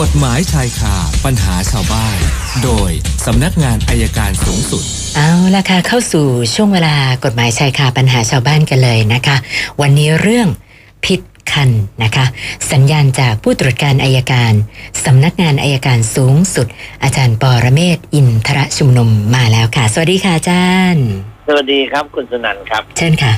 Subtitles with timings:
[0.00, 0.94] กฎหมายชายคา
[1.24, 2.18] ปัญหาชาวบ้าน
[2.64, 2.90] โดย
[3.26, 4.82] สำนักงานอายการสูงสุด
[5.16, 9.36] เอาละค่ะเข้าสู่ช่วงเวลากฎหมายชายคาปัญหาชาวบ้านกันเลยนะคะ
[9.80, 10.48] วันนี้เรื่อง
[11.06, 11.20] ผิด
[11.52, 11.70] คัน
[12.02, 12.24] นะคะ
[12.72, 14.52] สัญญาณจากผู้ตรวจการอายการ
[15.04, 16.66] สำนักงานอายการสูงสุด
[17.02, 21.06] อาจารย์ปอระเมศวร์อินทรชุมนุมมาแล้วค่ะ สวัสดีค่ะอาจารย์
[21.48, 23.32] สวัสดีครับคุณสนันครับ เชิญค่ะ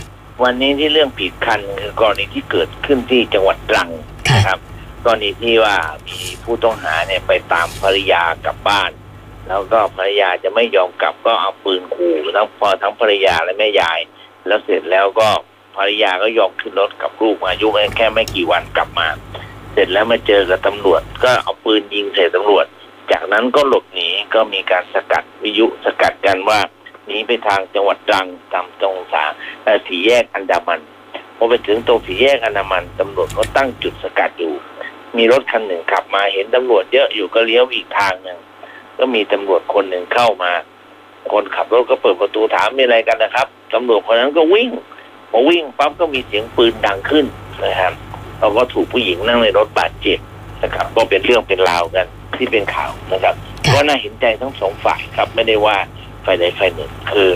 [0.45, 3.89] วันนี้ที่เรื่องผิดคันคือกรณีที่เกิดขึ้นที่จังหวัดตรัง
[4.31, 4.61] ค่ะนะครับ
[5.05, 5.77] กรณีที่ว่า
[6.09, 8.91] มีผู้ต้องหาเนี่ยไปตามภรรยากลับบ้าน
[9.49, 14.01] แล้วก็ภรรยาจะไม่ยอมกลับก็เอาปืนขู่ทั้งพอทั้งภรรยาและแม่ยาย
[14.47, 15.29] แล้วเสร็จแล้วก็
[15.77, 19.09] ภรรยาก็ยอมขึ้นรถกับลูกมาอายุแค่ไม่กี่วันกลับมา
[19.73, 22.67] เสร็จแล้วมาเจอกับตำรวจ ก็เอาปืนยิงใส่ตำรวจ
[23.13, 26.61] จากนั้นก็หลบหนีก็มีการสกัดวิยุสกัดกันว่า
[27.07, 29.25] หนีไปทางจังหวัดตรังตามตรงสา
[29.63, 30.81] เอ่อสี่แยกอันดามัน
[31.37, 34.55] พอไปถึงตรงสี่แยกอันดามันตำรวจก็ตั้งจุดสกัดอยู่
[35.17, 38.39] มีรถคันหนึ่งขับมาเห็นตำรวจเยอะอยู่ก็เลี้ยวอีกทางหนึ่ง
[38.99, 40.53] ก็มีตำรวจคนหนึ่งเข้ามา
[41.33, 44.71] คนขับรถก็เปิดประตูถามมีอะไรกันนะครับตำรวจคนนั้นก็วิ่ง
[45.31, 47.25] พอวิ่งปั๊บก็มีเสียงปืนดังขึ้น
[47.65, 47.93] นะครับ
[48.39, 50.19] เราก็ถูกผู้หญิงนั่งในรถบาดเจ็บ
[50.63, 53.35] นะครับ ก็เป็นเรื่องเป็นราวกันที่เป็นข่าวนะครับ
[53.67, 55.77] ค่ะก็น่าเห็นใจทั้งสองฝ่ายครับ ไม่ได้ว่า
[56.25, 57.29] ฝ่ายใดฝ่ายหนึ่ง คือ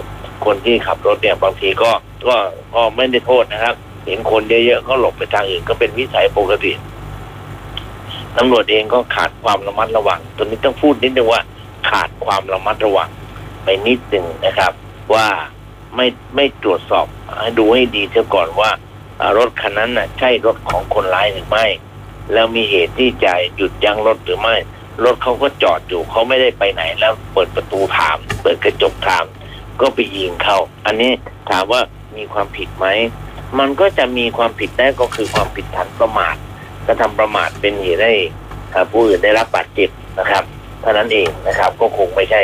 [0.45, 1.91] คนที่ขับรถเนี่ยบางทีก็
[2.29, 2.37] ก็
[2.75, 3.75] ก็ไม่ได้โทษนะครับ
[4.07, 6.73] เห็นคนเยอะๆก็หลบไปทางอื่นก็เป็นวิสัยปกติ
[8.37, 11.43] ตำรวจเองก็ขาดความระมัดระวังตัวนี้ต้องพูดนิดนึงว่า
[11.91, 13.09] ขาดความระมัดระวัง
[13.65, 14.73] ไปนิดหนึ่งนะครับ
[15.15, 15.27] ว่า
[15.97, 17.07] ไม่ไม่ตรวจสอบ
[17.41, 18.71] ให้ดูให้ดีเสียก่อนว่า
[19.21, 21.67] อ่ารถคันนั้นน่ะ ใช่รถของคนร้ายหรือไม่
[22.33, 24.57] แล้วมีเหตุที่จะหยุดยั้งรถหรือไม่
[25.05, 29.25] รถเขาก็จอดอยู่เขาไม่ได้ไปไหนแล้วเปิดประตูถาม เปิดกระจกถาม
[29.81, 31.13] ก็ไปยิงเขาอันนี้
[31.51, 31.81] ถามว่า
[32.17, 32.87] มีความผิดไหม
[33.59, 36.37] มันก็จะมีความผิดได้ก็คือความผิดฐานประมาท
[36.89, 38.15] กระทำประมาทเป็นเหตุให้
[38.93, 40.45] ผู้อื่นได้รับบาดเจ็บนะครับ
[40.83, 42.43] เท่านั้นเองนะครับ ก็คงไม่ใช่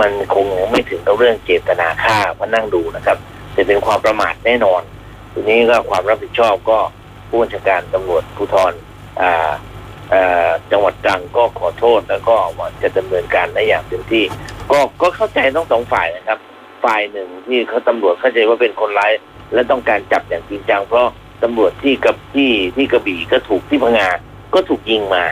[0.00, 3.16] มันคงไม่ถึงกับเรื่องเจตนาฆ่ามานั่งดูนะครับ
[3.56, 4.82] จะเป็นความประมาทแน่นอน
[5.32, 6.78] ทีนี้ก็ความรับผิดชอบก็
[7.28, 8.72] ผู้บัญชาการตำรวจภูธร
[9.22, 9.52] อ่า
[10.12, 12.34] อ่อจังหวัดตรังก็ขอโทษแล้วก็
[12.82, 14.24] จะดำเนินการได้อย่างเต็มที่
[14.70, 16.38] ก็ก็เข้าใจทั้งสองฝ่ายนะครับ
[16.84, 19.12] ฝ่ายหนึ่งที่เขาตำรวจเข้าใจว่าเป็นคนร้าย
[19.52, 21.06] และต้องการจับอย่างจริงจังเพราะ
[21.42, 24.08] ตำรวจที่กับที่ที่กระบี่ก็ถูกที่พังงา
[24.54, 25.24] ก็ถูกยิงมา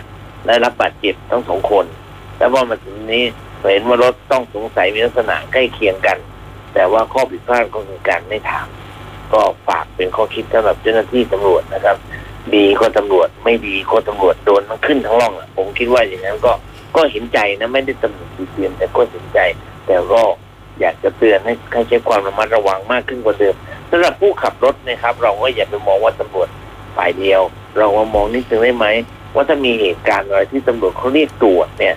[0.47, 1.85] ได้รับบาดเจ็บทั้งสองคน
[2.39, 3.25] แล้วพอมาถึงนี้
[3.73, 6.19] เห็นว่ารถต้องสงสัยมีลักษณะใกล้เคียงกัน
[6.75, 8.67] แต่ว่าข้อผิดพลาดก็คือการไม่ถาม
[9.33, 11.97] ก็ฝากเป็นข้อคิดสำหรับเจ้าหน้าที่ตำรวจนะครับ
[12.55, 16.53] ดีก็ตำรวจไม่ดีก็ตำรวจโดนมันขึ้นทั้งร่องอะผมคิดว่าอย่างนั้นก็
[16.97, 19.41] ก็เห็นใจนะไม่ได้ตำหนิติเตียนแต่ก็เห็นใจ
[19.87, 20.23] แต่ก็
[20.81, 21.53] อยากจะเตือนให้
[21.89, 23.55] ใช้ความระมัดระวังมากขึ้นกว่าเดิม
[23.91, 26.49] สำหรับผู้ขับรถนะครับ เราก็อย่าไปมองว่าตำรวจ
[26.97, 27.43] ฝ่ายเดียว
[27.79, 28.87] เรามามองนิดนึงได้ไหม
[29.35, 31.95] ว่าถ้ามีเหตุการณ์อะไรที่ตำรวจเขาเรียกตรวจเนี่ย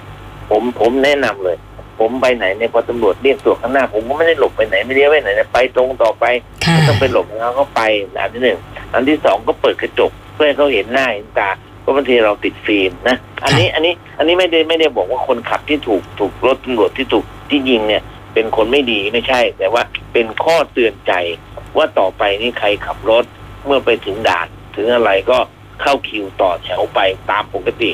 [0.50, 1.58] ผมผมแนะนำเลย
[2.00, 6.26] ผมไปไหนเนี่ยพอตำรวจเรียกตรวจข้างหน้า ผมก็ไม่ได้หลบไปไหนไม่เลี้ยวไปไหนนะไปตรงต่อไป
[6.66, 7.82] ค่ะไม่ต้องไปหลบให้เขาก็ไป
[8.22, 8.58] อันที่หนึ่ง
[8.94, 11.50] อันที่สองก็เปิดกระจกเพื่อให้เขาเห็นหน้าเห็นตา
[11.82, 19.84] เพราะบางทีเราติดฟิล์มนะอันนี้อันนี้อันนี้ไม่ได้ไม่ได้บอกว่าคนขับที่ถูกถูกรถตำรวจที่ถูกที่ยิงเนี่ย เป็นคนไม่ดีไม่ใช่ แต่ว่า
[20.14, 21.14] เป็นข้อเตือนใจ
[21.78, 23.24] ว่าต่อไปนี่ใครขับรถ
[23.66, 25.38] เมื่อไปถึงด่าน ถึงอะไรก็
[25.82, 27.00] เข้าคิวต่อแถวไป
[27.32, 27.92] ตามปกติ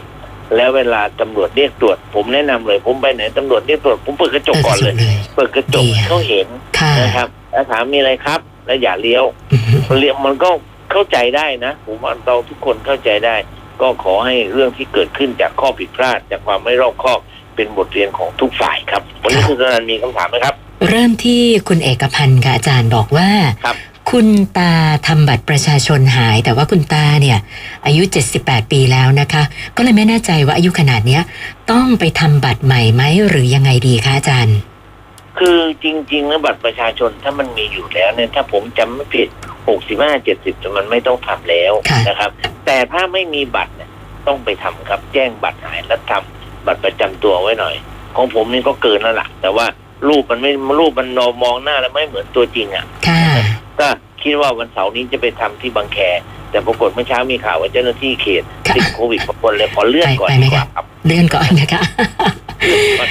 [0.55, 4.94] แล้วเวลาตำรวจเรียกตรวจ ผมแนะนำเลย ผมไปไหนตำรวจเรียกตรวจผมเปิดกระจกก่อนเลย
[5.35, 6.47] เปิดกระจกให้เขาเห็น
[6.79, 10.50] ค่ะนะครับแล้วถามมีอะไรครับ แล้วอย่าเลี้ยวอือฮึเลี้ยวมันก็
[10.91, 13.35] เข้าใจได้นะผมว่าเราทุกคนเข้าใจได้
[13.81, 17.19] ก็ขอให้เรื่องที่เกิดขึ้นจากข้อผิดพลาดจากความไม่รอบคอบ
[17.56, 20.56] เป็นบทเรียนของทุกฝ่ายครับ วันนี้คุณสนันมีคำถามไหมครับ
[20.90, 23.30] เริ่มที่คุณเอกพันธ์ค่ะอาจารย์บอกว่า
[23.66, 23.78] ครับ
[24.12, 24.28] คุณ
[24.58, 24.74] ตา
[25.08, 27.38] ทำบัตรประชาชนหาย แต่ว่าคุณตาเนี่ย
[27.86, 28.04] อายุ
[28.38, 29.44] 78 ปีแล้วนะคะ
[29.76, 31.22] ก็เลยไม่แน่ใจว่าอายุขนาดเนี้ย
[31.72, 34.58] ต้องไปทำบัตรใหม่ไหมหรือยังไงดีคะอาจารย์
[35.40, 39.28] คือจริงๆแล้วบัตรประชาชนถ้ามันมีอยู่แล้วเนี่ยถ้าผมจำไม่ผิด
[39.68, 42.31] หกสิบห้าเจ็ดสิบมันไม่ต้องทำแล้วค่ะนะครับ
[42.66, 43.90] แต่ถ้าไม่มีบัตรเนี่ย
[44.28, 47.75] ต้องไปทำครับ แจ้งบัตรหายแล้วทำ บัตรประจำตัวไว้หน่อย
[48.16, 49.66] ของผมนี่ก็เกินแล้วล่ะ แต่ว่า
[50.07, 51.07] รูปมันไม่รูปมัน
[51.44, 53.24] มองหน้าแล้วไม่เหมือนตัวจริงอะค่ะ
[53.80, 53.88] ก็
[54.22, 56.00] คิดว่าวันเสาร์นี้จะไปทำที่บางแค
[56.51, 61.81] แต่ปรากฏเมื่อเช้ามีข่าวว่าเจ้าหน้าที่เขตค่ะติดโควิดบางคนเลยขอเลื่อนก่อนไปไหมดีกว่าคะครับเลื่อนก่อนนะคะ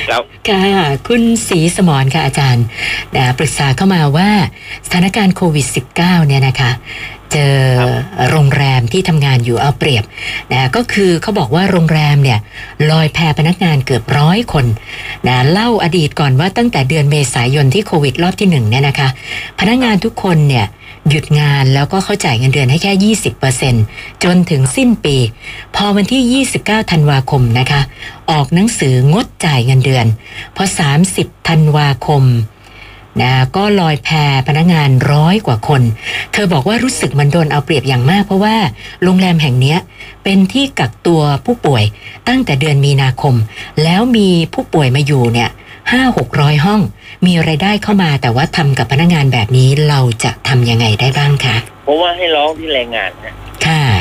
[0.08, 0.64] ครับค่ะ
[1.08, 2.64] คุณศรีสมรค่ะอาจารย์
[3.16, 4.30] นะปรึกษาเข้ามาว่า
[4.86, 5.66] สถานการณ์โควิด
[5.98, 6.70] -19 เนี่ยนะคะ
[7.32, 7.56] เจอ
[8.30, 10.04] โรงแรมที่ทำงานอยู่เอาเปรียบ
[10.52, 12.38] นะก็คือเขาบอกว่าโรงแรมเนี่ย
[12.90, 14.66] ลอยแพพนักงานเกือบร้อยคน
[15.26, 19.08] นะเล่าอดีตก่อนว่าตั้งแต่เดือนเมษายนที่โควิดรอบที่หนึ่งเนี่ยนะคะ
[19.60, 20.66] พนักงานทุกคนเนี่ย
[21.08, 23.14] หยุดงานแล้วก็เขาจ่ายเงินเดือนให้แค่
[23.64, 25.16] 20%จนถึงสิ้นปี
[25.76, 27.80] พอวันที่ 29 ธันวาคมนะคะ
[28.30, 30.06] ออกหนังสืองดจ่ายเงินเดือน
[30.56, 30.64] พอ
[31.06, 32.22] 30 ธันวาคม
[33.22, 34.08] นะก็ลอยแพ
[34.48, 35.82] พนักงานร้อยกว่าคน
[36.32, 38.56] เธอบอกว่ารู้สึกมันโดนเอาเปรียบอย่างมาก เพราะว่า
[39.02, 39.76] โรงแรมแห่งนี้
[40.24, 41.84] เป็นที่กักตัวผู้ป่วย
[42.28, 43.34] ตั้งแต่เดือนมีนาคม
[43.82, 45.50] แล้วมีผู้ป่วยมาอยู่เนี่ย
[45.92, 46.80] ห้าหกร้อยห้อง
[47.26, 53.47] มีไรายได้เข้ามาแต่ว่าทำกับพนักงานแบบนี้เราจะทำยังไงได้บ้างคะเพราะว่าให้ร้องที่แรงงานนะค่ะส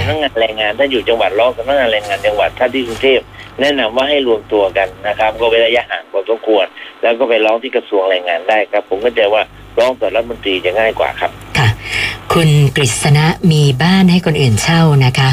[0.07, 3.19] ำนักงานแรงงานถ้าอยู่จังหวัดร้องสำนักงานแรงงานจังหวัดถ้าที่กรุงเทพ
[3.61, 6.65] แนะนำว่าให้รวมตัวกันนะครับ ก็เว้นระยะห่างพอสมควร
[7.01, 9.43] แล้วก็ไปร้องที่กระทรวงแรงงานได้ครับ ผมก็จะว่า
[9.79, 11.67] ร้องต่อรัฐมนตรีจะง่ายกว่าครับ ค่ะ
[12.33, 15.29] คุณกฤษณะมีบ้านให้คนอื่นเช่านะคะ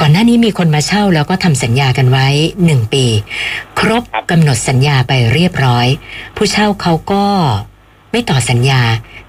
[0.00, 2.26] ก่อนหน้านี้มีคนมาเช่าแล้วก็ทำสัญญากันไว้
[2.64, 3.04] หนึ่งปี
[3.78, 5.86] ครบครับกำหนดสัญญาไปเรียบร้อย
[6.36, 7.24] ผู้เช่าเขาก็
[8.12, 8.82] ไม่ต่อสัญญา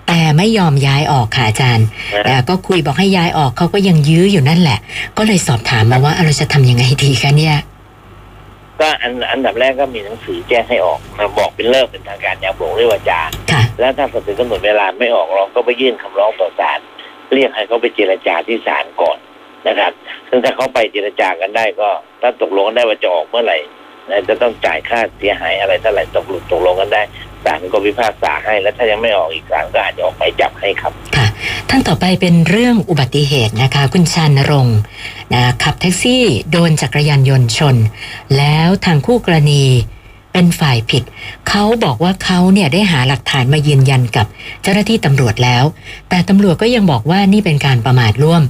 [0.10, 4.80] แต่ไม่ยอมย้ายออกค่ะอาจารย์นะแต่ก็คุยบอกให้ย้ายออกเขาก็ยังยื้ออยู่นั่นแหละ
[5.18, 7.58] ก็เลยสอบถามมาว่าเราจะทำยังไงดีคะเนี่ย
[8.80, 13.22] ก็อันอันดับแรกก็มีหนังสือแจ้งให้ออกมาบอกเป็นเลิกเป็นทางการอย่างบอกด้วยวาจา
[13.52, 16.80] ค่ะแล้วถ้าถึงกำหนดเวลาไม่ออกเราก็ไปยื่นคำร้องต่อศาล
[17.34, 19.18] เรียกให้เขาไปเจรจาที่ศาลก่อน
[19.68, 19.92] นะครับ
[20.28, 21.90] ซึ่งถ้าเขาไปเจรจากันได้ก็
[22.22, 23.58] ถ้าตกลงกันได้ว่าจะออกเมื่อไหร่
[24.10, 27.02] นะจะต้องจ่ายค่าเสียหายอะไรเท่าไหร่ตกลงตกลงกันได้
[27.46, 31.28] ศาลก็พิพากษาให้ แล้วถ้ายังไม่ออกอีกศาลก็อาจจะออกหมายจับให้ครับ ค่ะ
[31.70, 34.80] ท่านต่อไปเป็นเรื่องอุบัติเหตุนะคะ คุณชานรงค์
[35.34, 37.76] นะขับแท็กซี่โดนจักรยานยนต์ชน
[38.38, 39.64] แล้วทางคู่กรณี
[40.34, 41.04] เป็นฝ่ายผิด
[41.50, 44.28] เขาบอกว่าเขาเนี่ยได้หาหลักฐานมายืนยันกับ
[44.62, 45.64] เจ้าหน้าที่ตำรวจแล้ว
[46.10, 48.44] แต่ตำรวจก็ยังบอกว่านี่เป็นการประมาทร่วม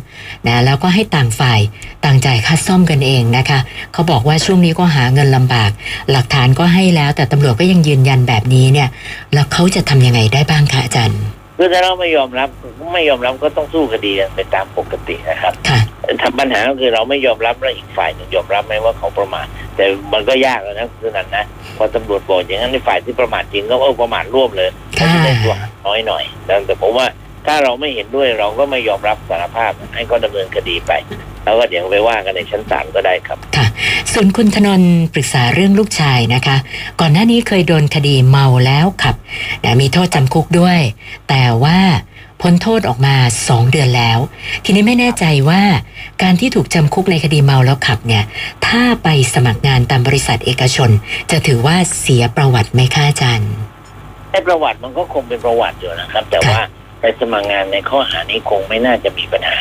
[0.47, 1.59] นะแล้วก็ให้ต่างฝ่าย
[2.05, 3.59] ต่างจ่ายค่าซ่อมกันเองนะคะ
[3.93, 5.71] เขาบอกว่าช่วงนี้ก็หาเงินลำบาก
[6.11, 8.89] หลักฐานก็ให้แล้ว แต่ตำรวจก็ยังยืนยันแบบนี้เนี่ย
[9.33, 11.19] แล้วเขาจะทำยังไงได้บ้างคะอาจารย์
[11.57, 12.49] คือถ้าเราไม่ยอมรับ
[12.93, 15.79] ไม่ยอมรับก็ต้องสู้คดีกันไปตามปกตินะครับค่ะ
[16.21, 19.47] ทำปัญหาก็คือเราไม่ยอมรับแล้วอีกฝ่ายหนึ่งยอมรับไหมว่าเขาประมาท
[19.79, 21.45] แต่มันก็ยากแล้วนะคือนั้นนะ
[21.77, 25.55] พอตำรวจบอกอย่างนั้นในฝ่ายที่ประมาทจริงก็เออประมาทร่วมเลยก็จะได้ตัว
[25.85, 27.07] น้อยหน่อยแต่แต่ผมว่า
[27.47, 30.91] ถ้าเราไม่เห็นด้วยเราก็ไม่ยอมรับสารภาพให้เขาดำเนินคดีไป
[31.43, 33.65] แล้วก็เดี๋ยวไปว่ากันในชั้นศาลก็ได้ครับ ค่ะ
[34.13, 36.57] ส่วนคุณธนนท์ปรึกษาเรื่องลูกชายนะคะ
[36.99, 39.15] ก่อนหน้านี้เคยโดนคดีเมาแล้วขับ
[39.63, 40.79] นะมีโทษจำคุกด้วย
[41.29, 41.79] แต่ว่า
[42.41, 43.15] พ้นโทษออกมา
[43.49, 44.19] สองเดือนแล้ว
[44.65, 45.61] ทีนี้ไม่แน่ใจว่า
[46.23, 48.23] การที่ถูกจำคุกในคดีเมาแล้วขับเนี่ย
[48.67, 50.89] ถ้าไปสมัครงานตามบริษัทเอกชน
[51.31, 53.51] จะถือว่าเสียประวัติไหมคะอาจารย์
[54.31, 56.59] ไอ้ประวัติมันก็คงเป็นประวัติอยู่นะครับ แต่ว่า
[56.99, 59.59] ไปสมัครงานในข้อหานี้คงไม่น่าจะมีปัญหา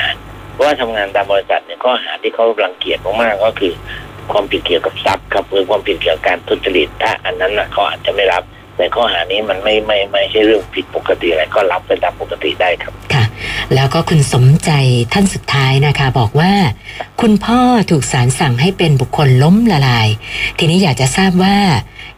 [0.52, 3.72] เพราะว่าทำงานตามบริษัทเนี่ยข้อหาที่เขารังเกียจมากๆก็คือ
[4.32, 8.42] ความผิดเกี่ยวกับทรัพย์ครับหรือความผิดเกี่ยวกับการทุจริตถ้าอันนั้นนะเขาอาจจะไม่รับ
[8.78, 13.24] แต่ข้อหานี้มันไม่ไม่ไม่ใช่เรื่องผิดปกติอะไรก็รับไปตามปกติได้ครับค่ะ
[13.74, 14.70] แล้วก็คุณสมใจ
[15.12, 16.52] ท่านสุดท้ายนะคะ บอกว่า
[17.20, 17.60] คุณพ่อ
[17.90, 20.08] ถูกศาลสั่งให้เป็นบุคคลล้มละลาย
[20.58, 21.56] ทีนี้อยากจะทราบว่า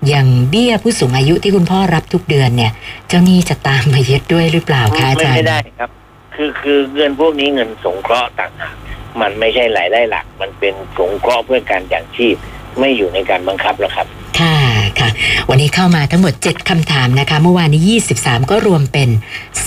[0.08, 2.72] อย่างเบี้ยผู้สูงอายุที่คุณพ่อรับทุกเดือนเนี่ย
[3.08, 5.90] เจ้าหนี้จะตามมายึดด้วยหรือเปล่าคะอาไม่จารย์ไม่ได้ครับ
[6.34, 8.74] คือคือเงินพวกนี้เงินสงเคราะห์ต่างหาก
[9.20, 12.36] มันไม่ใช่รายได้หลัก มันเป็นสงเคราะห์เพื่อการอย่างชีพ
[12.78, 14.06] ไม่อยู่ในการบังคับแล้วครับ
[14.40, 14.56] ค่ะ
[15.00, 15.08] ค่ะ
[15.50, 17.82] วันนี้เข้ามาทั้งหมด 7คำถามนะคะ เมื่อวานนี้
[18.22, 19.08] 23 ก็รวมเป็น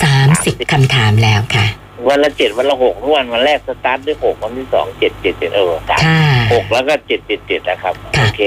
[0.08, 1.66] 30คำถามแล้วค่ะ
[2.10, 6.22] วันละเจ็ดวันละหกทุกวันวันแรกสตาร์ทด้วยหกวันที่สองเจ็ดเจ็ดเจ็ดเออสามค่ะ
[6.54, 8.42] หกแล้วก็เจ็ดเจ็ดเจ็ดนะครับค่ะโอเค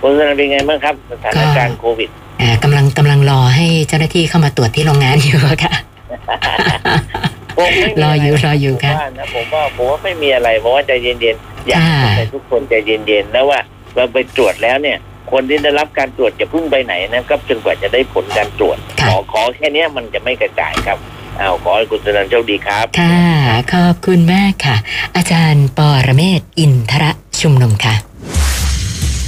[0.00, 5.74] คุณสนันเป็นไงบ้างครับ สถานการณ์โควิดอ่ากำลังกำลังรอให้เจ้าหน้าที่เข้ามาตรวจที่โรงงานอยู่ค่ะ
[7.56, 13.60] คงไม่มีรออยู่ะไรออยู่ครับผมว่านะผมว่าผมว่าไม่มีอะไรผมว่าใจเย็นๆ อยากค่ะให้ทุกคนใจเย็นๆแล้วว่า
[13.96, 14.98] เราไปตรวจแล้วเนี่ย
[15.32, 20.98] คนที่ได้รับการตรวจจะเพิ่งไปไหนนะครับจนกว่าจะได้ผลการตรวจค่ะขอขอแค่เนี้ยมันจะไม่กระจายครับ
[21.40, 23.20] อ้าวขอให้คุณสนันโชคดีครับ ค่ะ
[23.74, 24.76] ขอบคุณมากค่ะ
[25.16, 27.10] อาจารย์ปอระเมศวร์อินทระ
[27.40, 27.94] ชุมนุมค่ะ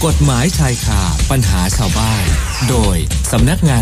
[0.05, 2.25] กฎหมายชายคาปัญหาชาวบ้าน
[2.71, 2.97] โดย
[3.33, 3.81] สำนักงาน